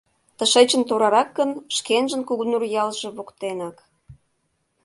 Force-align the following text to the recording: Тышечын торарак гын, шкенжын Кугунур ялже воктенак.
Тышечын 0.37 0.81
торарак 0.89 1.29
гын, 1.37 1.51
шкенжын 1.75 2.21
Кугунур 2.27 2.63
ялже 2.83 3.09
воктенак. 3.17 3.77